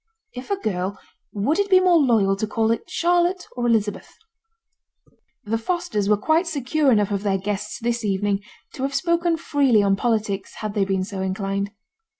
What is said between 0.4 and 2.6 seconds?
a girl, would it be more loyal to